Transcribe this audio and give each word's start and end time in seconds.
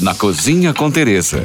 Na 0.00 0.14
Cozinha 0.14 0.72
com 0.72 0.88
Teresa. 0.92 1.42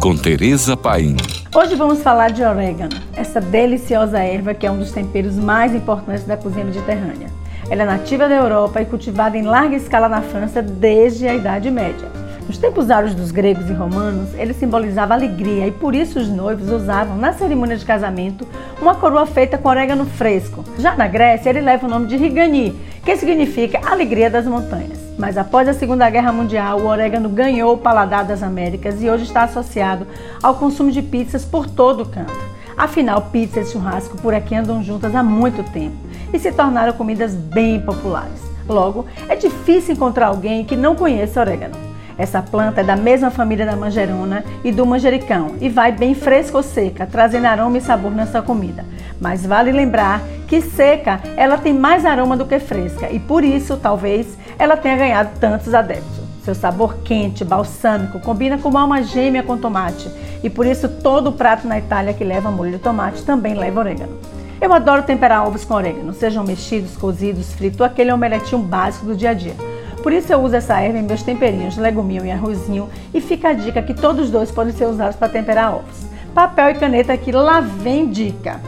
Com 0.00 0.16
Teresa 0.16 0.74
Paim. 0.74 1.16
Hoje 1.54 1.74
vamos 1.74 2.00
falar 2.00 2.30
de 2.30 2.42
orégano, 2.42 2.96
essa 3.14 3.42
deliciosa 3.42 4.20
erva 4.20 4.54
que 4.54 4.66
é 4.66 4.70
um 4.70 4.78
dos 4.78 4.90
temperos 4.90 5.36
mais 5.36 5.74
importantes 5.74 6.24
da 6.24 6.34
cozinha 6.34 6.64
mediterrânea. 6.64 7.28
Ela 7.68 7.82
é 7.82 7.84
nativa 7.84 8.26
da 8.26 8.36
Europa 8.36 8.80
e 8.80 8.86
cultivada 8.86 9.36
em 9.36 9.42
larga 9.42 9.76
escala 9.76 10.08
na 10.08 10.22
França 10.22 10.62
desde 10.62 11.28
a 11.28 11.34
Idade 11.34 11.70
Média. 11.70 12.10
Nos 12.48 12.56
tempos 12.56 12.90
áureos 12.90 13.14
dos 13.14 13.30
gregos 13.30 13.68
e 13.68 13.74
romanos, 13.74 14.32
ele 14.34 14.54
simbolizava 14.54 15.12
alegria 15.12 15.66
e 15.66 15.70
por 15.70 15.94
isso 15.94 16.18
os 16.18 16.28
noivos 16.28 16.70
usavam 16.70 17.18
na 17.18 17.34
cerimônia 17.34 17.76
de 17.76 17.84
casamento 17.84 18.48
uma 18.80 18.94
coroa 18.94 19.26
feita 19.26 19.58
com 19.58 19.68
orégano 19.68 20.06
fresco. 20.06 20.64
Já 20.78 20.96
na 20.96 21.06
Grécia, 21.06 21.50
ele 21.50 21.60
leva 21.60 21.86
o 21.86 21.90
nome 21.90 22.06
de 22.06 22.16
Rigani, 22.16 22.74
que 23.04 23.14
significa 23.18 23.82
alegria 23.84 24.30
das 24.30 24.46
montanhas. 24.46 24.98
Mas 25.18 25.36
após 25.36 25.68
a 25.68 25.74
Segunda 25.74 26.08
Guerra 26.08 26.32
Mundial, 26.32 26.80
o 26.80 26.86
orégano 26.86 27.28
ganhou 27.28 27.74
o 27.74 27.78
paladar 27.78 28.24
das 28.24 28.42
Américas 28.42 29.02
e 29.02 29.10
hoje 29.10 29.24
está 29.24 29.42
associado 29.42 30.06
ao 30.42 30.54
consumo 30.54 30.90
de 30.90 31.02
pizzas 31.02 31.44
por 31.44 31.68
todo 31.68 32.04
o 32.04 32.08
canto. 32.08 32.32
Afinal, 32.78 33.28
pizza 33.30 33.60
e 33.60 33.66
churrasco 33.66 34.16
por 34.16 34.32
aqui 34.32 34.54
andam 34.54 34.82
juntas 34.82 35.14
há 35.14 35.22
muito 35.22 35.62
tempo 35.70 35.96
e 36.32 36.38
se 36.38 36.50
tornaram 36.50 36.94
comidas 36.94 37.34
bem 37.34 37.78
populares. 37.78 38.40
Logo, 38.66 39.04
é 39.28 39.36
difícil 39.36 39.94
encontrar 39.94 40.28
alguém 40.28 40.64
que 40.64 40.76
não 40.76 40.96
conheça 40.96 41.40
orégano. 41.40 41.87
Essa 42.18 42.42
planta 42.42 42.80
é 42.80 42.84
da 42.84 42.96
mesma 42.96 43.30
família 43.30 43.64
da 43.64 43.76
manjerona 43.76 44.44
e 44.64 44.72
do 44.72 44.84
manjericão 44.84 45.54
e 45.60 45.68
vai 45.68 45.92
bem 45.92 46.16
fresca 46.16 46.56
ou 46.56 46.64
seca, 46.64 47.06
trazendo 47.06 47.46
aroma 47.46 47.78
e 47.78 47.80
sabor 47.80 48.10
na 48.10 48.26
sua 48.26 48.42
comida. 48.42 48.84
Mas 49.20 49.46
vale 49.46 49.70
lembrar 49.70 50.20
que 50.48 50.60
seca 50.60 51.20
ela 51.36 51.56
tem 51.56 51.72
mais 51.72 52.04
aroma 52.04 52.36
do 52.36 52.44
que 52.44 52.58
fresca 52.58 53.08
e 53.08 53.20
por 53.20 53.44
isso 53.44 53.76
talvez 53.76 54.36
ela 54.58 54.76
tenha 54.76 54.96
ganhado 54.96 55.30
tantos 55.38 55.72
adeptos. 55.72 56.18
Seu 56.42 56.56
sabor 56.56 56.96
quente, 57.04 57.44
balsâmico, 57.44 58.18
combina 58.18 58.58
com 58.58 58.68
uma 58.68 58.80
alma 58.80 59.02
gêmea 59.02 59.44
com 59.44 59.56
tomate 59.56 60.10
e 60.42 60.50
por 60.50 60.66
isso 60.66 60.88
todo 60.88 61.30
prato 61.30 61.68
na 61.68 61.78
Itália 61.78 62.14
que 62.14 62.24
leva 62.24 62.50
molho 62.50 62.72
de 62.72 62.78
tomate 62.78 63.22
também 63.22 63.54
leva 63.54 63.78
orégano. 63.78 64.18
Eu 64.60 64.72
adoro 64.72 65.04
temperar 65.04 65.46
ovos 65.46 65.64
com 65.64 65.74
orégano, 65.74 66.12
sejam 66.12 66.42
mexidos, 66.42 66.96
cozidos, 66.96 67.52
fritos 67.52 67.80
aquele 67.80 68.10
omeletinho 68.10 68.60
básico 68.60 69.06
do 69.06 69.14
dia 69.14 69.30
a 69.30 69.34
dia. 69.34 69.54
Por 70.02 70.12
isso 70.12 70.32
eu 70.32 70.40
uso 70.40 70.56
essa 70.56 70.80
erva 70.80 70.98
em 70.98 71.02
meus 71.02 71.22
temperinhos, 71.22 71.76
leguminho 71.76 72.24
e 72.24 72.30
arrozinho. 72.30 72.88
E 73.12 73.20
fica 73.20 73.48
a 73.48 73.52
dica 73.52 73.82
que 73.82 73.94
todos 73.94 74.26
os 74.26 74.30
dois 74.30 74.50
podem 74.50 74.72
ser 74.72 74.86
usados 74.86 75.16
para 75.16 75.28
temperar 75.28 75.74
ovos. 75.74 76.06
Papel 76.34 76.70
e 76.70 76.74
caneta 76.74 77.12
aqui, 77.12 77.32
lá 77.32 77.60
vem 77.60 78.08
dica. 78.08 78.60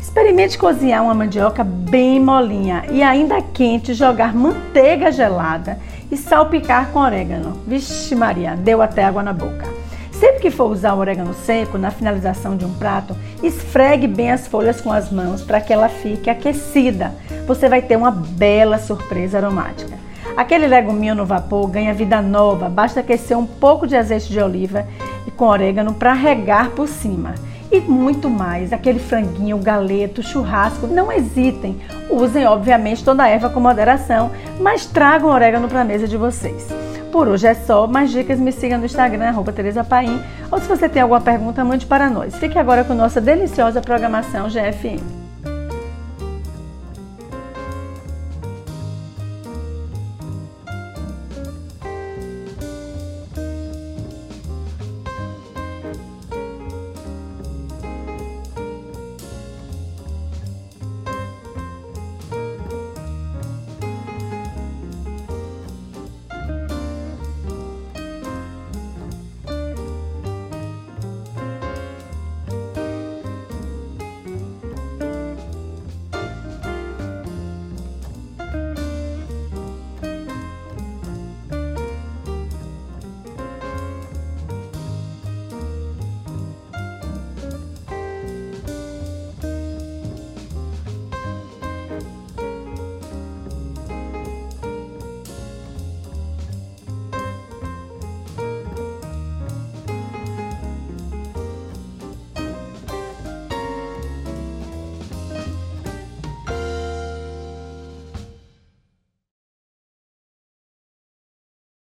Experimente 0.00 0.58
cozinhar 0.58 1.04
uma 1.04 1.14
mandioca 1.14 1.62
bem 1.62 2.18
molinha 2.18 2.84
e 2.90 3.02
ainda 3.02 3.40
quente, 3.40 3.94
jogar 3.94 4.34
manteiga 4.34 5.12
gelada 5.12 5.78
e 6.10 6.16
salpicar 6.16 6.88
com 6.88 6.98
orégano. 6.98 7.60
Vixe 7.66 8.14
Maria, 8.14 8.56
deu 8.56 8.82
até 8.82 9.04
água 9.04 9.22
na 9.22 9.32
boca. 9.32 9.66
Sempre 10.10 10.40
que 10.40 10.50
for 10.50 10.72
usar 10.72 10.94
o 10.94 10.98
orégano 10.98 11.32
seco 11.32 11.78
na 11.78 11.92
finalização 11.92 12.56
de 12.56 12.64
um 12.64 12.74
prato, 12.74 13.14
esfregue 13.40 14.08
bem 14.08 14.32
as 14.32 14.48
folhas 14.48 14.80
com 14.80 14.90
as 14.90 15.12
mãos 15.12 15.42
para 15.42 15.60
que 15.60 15.72
ela 15.72 15.88
fique 15.88 16.28
aquecida. 16.28 17.12
Você 17.46 17.68
vai 17.68 17.82
ter 17.82 17.96
uma 17.96 18.10
bela 18.10 18.78
surpresa 18.78 19.38
aromática. 19.38 19.97
Aquele 20.38 20.68
leguminho 20.68 21.16
no 21.16 21.26
vapor 21.26 21.66
ganha 21.66 21.92
vida 21.92 22.22
nova, 22.22 22.68
basta 22.68 23.00
aquecer 23.00 23.36
um 23.36 23.44
pouco 23.44 23.88
de 23.88 23.96
azeite 23.96 24.30
de 24.30 24.38
oliva 24.38 24.86
e 25.26 25.32
com 25.32 25.46
orégano 25.46 25.92
para 25.94 26.12
regar 26.12 26.70
por 26.70 26.86
cima. 26.86 27.34
E 27.72 27.80
muito 27.80 28.30
mais, 28.30 28.72
aquele 28.72 29.00
franguinho, 29.00 29.58
galeto, 29.58 30.22
churrasco, 30.22 30.86
não 30.86 31.10
hesitem. 31.10 31.80
Usem, 32.08 32.46
obviamente, 32.46 33.02
toda 33.02 33.24
a 33.24 33.28
erva 33.28 33.50
com 33.50 33.58
moderação, 33.58 34.30
mas 34.60 34.86
tragam 34.86 35.28
orégano 35.28 35.66
para 35.66 35.80
a 35.80 35.84
mesa 35.84 36.06
de 36.06 36.16
vocês. 36.16 36.68
Por 37.10 37.26
hoje 37.26 37.48
é 37.48 37.54
só, 37.54 37.88
mais 37.88 38.12
dicas 38.12 38.38
me 38.38 38.52
siga 38.52 38.78
no 38.78 38.84
Instagram, 38.84 39.30
arroba 39.30 39.50
Tereza 39.50 39.82
Paim, 39.82 40.22
ou 40.52 40.60
se 40.60 40.68
você 40.68 40.88
tem 40.88 41.02
alguma 41.02 41.20
pergunta, 41.20 41.64
mande 41.64 41.84
para 41.84 42.08
nós. 42.08 42.36
Fique 42.36 42.56
agora 42.56 42.84
com 42.84 42.94
nossa 42.94 43.20
deliciosa 43.20 43.80
programação 43.80 44.48
GFM. 44.48 45.27